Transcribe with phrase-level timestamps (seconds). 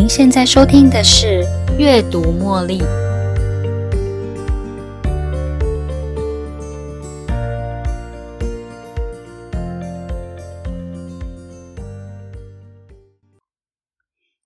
[0.00, 1.44] 您现在收听的是
[1.76, 2.78] 《阅读茉莉》。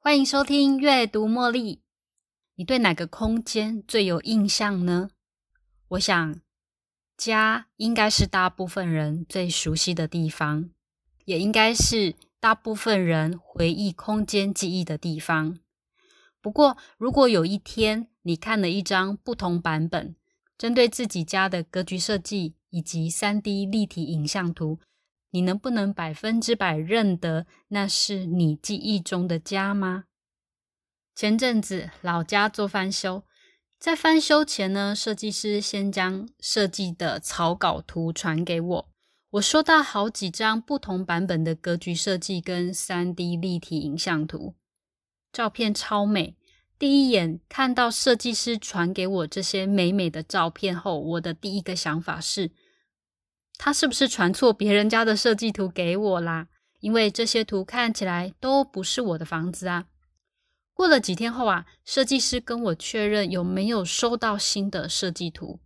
[0.00, 1.76] 欢迎收听《阅读茉莉》。
[2.56, 5.10] 你对哪个空间最有印象呢？
[5.86, 6.34] 我想，
[7.16, 10.70] 家应该是大部分人最熟悉的地方，
[11.26, 12.16] 也应该是。
[12.44, 15.60] 大部分人回忆空间记忆的地方。
[16.42, 20.14] 不过，如果有一天你看了一张不同版本、
[20.58, 24.78] 针对自己家的格局设计以及三 D 立体影像图，
[25.30, 30.04] 你能不能百分之百认得那是你记忆中的家吗？
[31.14, 33.24] 前阵子老家做翻修，
[33.78, 38.93] 在翻修前呢，设计师先将设计的草稿图传给我。
[39.34, 44.54] 我收到好几张不同版本的格局设计跟三 D 立体影像图，
[45.32, 46.36] 照片超美。
[46.78, 52.52] 第一眼看到设计师传给我这些美美的照片后，我的第一个想法是，
[53.58, 56.46] 他是不是传错别人家的设计图给我啦？
[56.78, 59.86] 因为这些图看起来都不是我的房子啊。
[60.72, 65.58] 过了几天后啊，设计师跟我确认有没有收到新的设计图，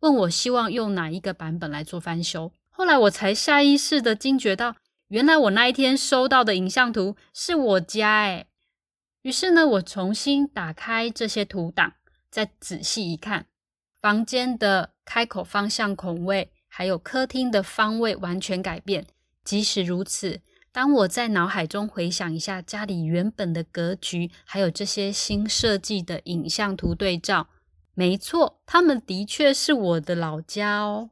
[0.00, 2.52] 问我希望用哪一个版本来做翻修。
[2.76, 4.74] 后来我才下意识的惊觉到，
[5.06, 8.48] 原来我那一天收到的影像图是我家诶
[9.22, 11.92] 于是呢，我重新打开这些图档，
[12.32, 13.46] 再仔细一看，
[14.00, 19.06] 房间的开口方向孔位，还有客厅的方位完全改变。
[19.44, 20.40] 即使如此，
[20.72, 27.46] 当我在脑海中回想一下家里原本的格局，还有这些新设计的影像图对照，
[27.94, 31.10] 没错，他们的确是我的老家哦。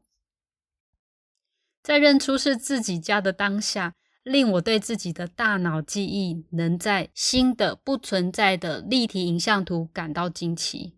[1.82, 10.94] 在认出是自己家的当下，令我对自己的大脑记忆能在新的不存在的立体影像图感到惊奇。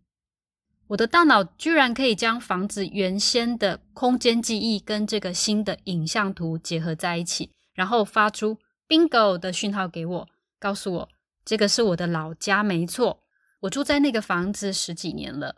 [0.88, 11.08] 我的大脑居然可以将房子原先的空间记忆跟这个新的影像图结合在一起，然后发出 “bingo” 的讯号给我，告诉我
[11.42, 13.22] 这个是我的老家，没错，
[13.60, 15.56] 我住在那个房子十几年了。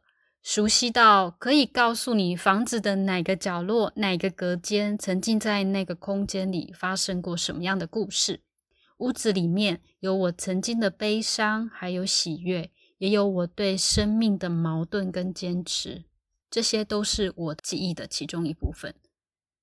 [0.49, 8.43] 熟悉到可以告诉你房子的哪个角落、哪个隔间，曾经在那个空间里发生过什么样的故事。
[8.99, 16.05] 屋子里面有我曾经的悲伤，还有喜悦，也有我对生命的矛盾跟坚持。
[16.49, 18.95] 这些都是我记忆的其中一部分。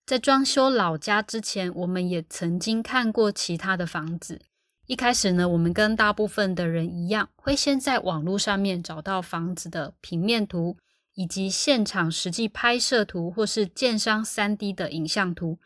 [0.06, 4.42] 在装修老家之前，我们也曾经看过其他的房子。
[4.86, 10.76] 一开始呢，我们跟大部分的人一样，会先在网络上面找到房子的平面图，
[11.14, 15.58] 以及现场实际拍摄图，或是建商三 D 的影像图。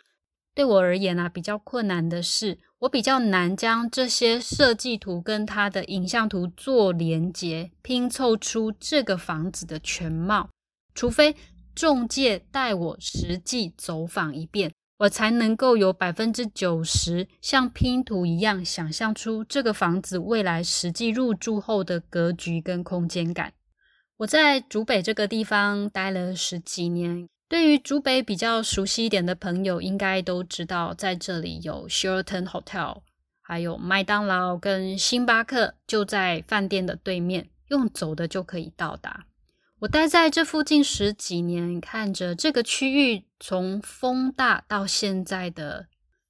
[0.54, 10.50] 对我而言啊，比较困难的是，我比较难将这些设计图跟它的影像图做连接，拼凑出这个房子的全貌。
[10.94, 11.36] 除非
[11.74, 14.72] 中介带我实际走访一遍。
[14.98, 23.54] 我才能够有百分之九十像拼图一样想象出这个房子未来实际入住后的格局跟空间感。
[24.18, 33.02] 我在竹北这个地方待了十几年，对于竹北比较熟悉一点的朋友，应该都知道，在这里有 Sheraton Hotel，
[33.44, 39.28] 还有麦当劳跟星巴克，就在饭店的对面，用走的就可以到达。
[39.82, 45.86] 我待在这附近十几年，看着这个区域从风大到现在的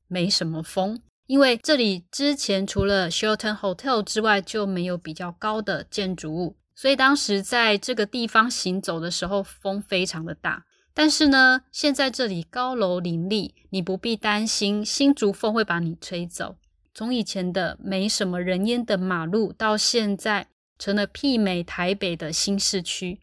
[0.09, 10.65] 没什么风，因为这里之前除了 Sheraton Hotel 之外就没有比较高的建筑物，所以当时在这个地方行走的时候风非常的大。
[10.93, 16.57] 但是呢，现在这里高楼林立，你不必担心新竹风会把你吹走。
[16.93, 20.47] 从以前的没什么人烟的马路，到现在
[20.77, 23.21] 成了媲美台北的新市区。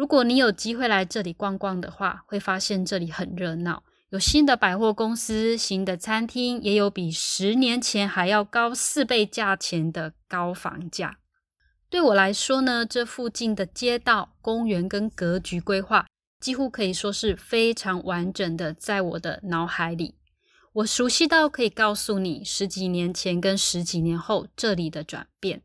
[0.00, 11.18] 如果你有机会来这里逛逛的话，会发现这里很热闹，有新的百货公司、新的餐厅，也有比十年前还要高四倍价钱的高房价。
[11.90, 16.06] 对我来说呢，这附近的街道、公园跟格局规划，
[16.40, 20.14] 几乎可以说是非常完整的，在我的脑海里，
[20.72, 25.60] 我熟悉到可以告诉你十几年前跟十几年后这里的转变。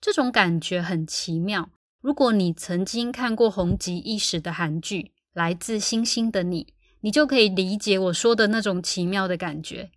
[0.00, 1.70] 这种感觉很奇妙。
[2.02, 5.02] 如果你曾经看过红极一时的韩剧
[5.32, 6.64] 《来自星星的你》，
[7.00, 9.92] 你就可以理解我说的那种奇妙的感觉。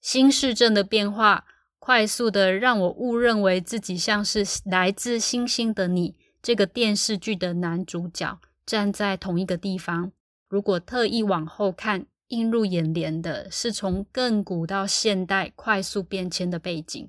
[0.00, 1.44] 新市镇的变化
[1.78, 10.10] 快速的让我误认为自己像是来自星星的你这个电视剧的男主角，站在同一个地方。
[10.48, 17.06] 如果特意往后看，映入眼帘的是从亘古到现代快速变迁的背景。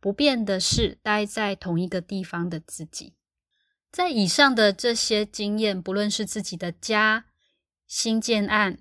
[0.00, 3.12] 不变的是待在同一个地方的自己。
[3.94, 7.26] 在以上的这些经验，不论是自己的家、
[7.86, 8.80] 新建案，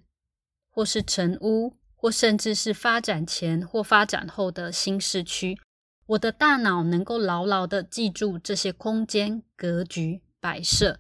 [0.71, 5.60] 或是成屋，或甚至是发展前或发展后的新市区，
[6.07, 11.00] 我的大脑能够牢牢的记住这些空间格局摆设，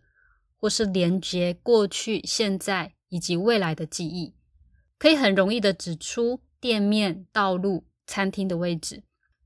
[0.59, 4.35] 或是连接过去、现在以及未来的记忆，
[4.99, 9.01] 可以很容易的指出店面、道路、餐厅的位置。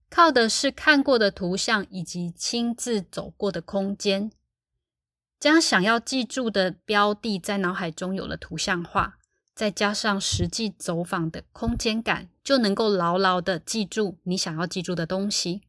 [0.09, 4.29] 靠的是看过的图像以及亲自走过的空间，
[5.39, 9.17] 将想要记住的标的在脑海中有了图像化，
[9.53, 15.61] 再加上实际走访的空间感，就能够牢牢的记住你想要记住的东西。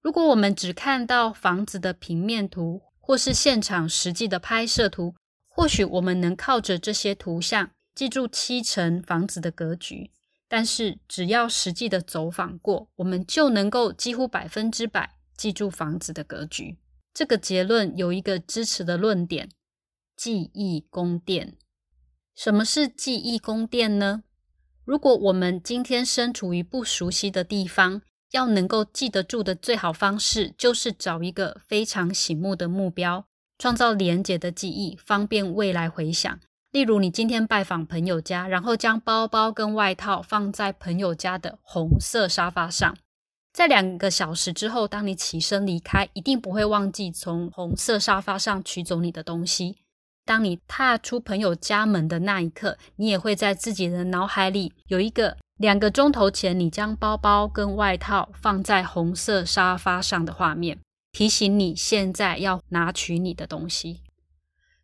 [0.00, 5.14] 如果我们只看到房子的平面图，或是现场实际的拍摄图，
[5.48, 10.10] 或许我们能靠着这些图像记住七成房子的格局。
[10.48, 16.78] 但是，只要实际的走访过，我们就能够几乎百分之百记住房子的格局。
[17.18, 19.48] 这个结论有一个支持的论点：
[20.16, 21.56] 记忆宫殿。
[22.36, 24.22] 什么是记忆宫殿呢？
[24.84, 33.26] 如果我们今天身处于不熟悉的地方，要能够记得住的最好方式，就是找一个非常醒目的目标，
[33.58, 36.38] 创造连结的记忆，方便未来回想。
[36.70, 42.96] 例如，你今天拜访朋友家，然后将包包跟外套放在朋友家的红色沙发上，
[43.58, 49.78] 在两个小时之后，当你起身离开，一定不会忘记从红色沙发上取走你的东西。
[50.24, 60.78] 当你踏出朋友家门的那一刻，你也会在自己的脑海里有一个两个钟头前你将包包跟外套放在红色沙发上的画面，
[61.10, 64.02] 提醒你现在要拿取你的东西。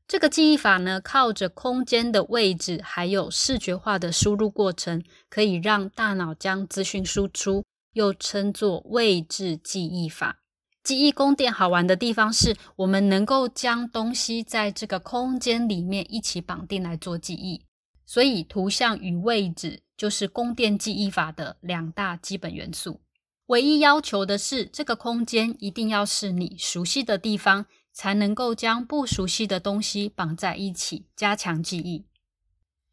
[0.09, 7.65] 这个记忆法呢，靠着空间的位置，还有视觉化的输入过程，可以让大脑将资讯输出，
[7.95, 10.43] 又称作位置记忆法。
[10.83, 17.63] 记忆宫殿好玩的地方是，我们能够将东西在这个空间里面一起绑定来做记忆。
[18.05, 23.01] 所以，图像与位置就是宫殿记忆法的两大基本元素。
[23.47, 27.67] 唯一要求的是，这个空间一定要是你熟悉的地方。
[27.97, 32.07] 才能够将不熟悉的东西绑在一起，加强记忆。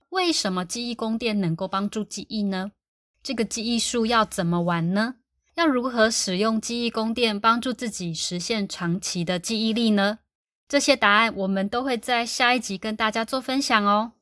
[0.09, 2.73] 为什么记忆宫殿能够帮助记忆呢？
[3.23, 5.15] 这个记忆术要怎么玩呢？
[5.55, 10.19] 要如何使用记忆宫殿帮助自己实现长期的记忆力呢？
[10.67, 14.13] 这些答案我们都会在下一集跟大家做分享哦。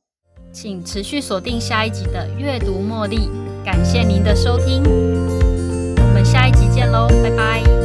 [0.51, 3.29] 请持续锁定下一集的阅读茉莉，
[3.63, 7.78] 感谢您的收听，我们下一集见喽，拜拜。